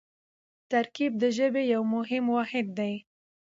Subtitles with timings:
[0.71, 2.93] ترکیب د ژبې یو مهم واحد دئ.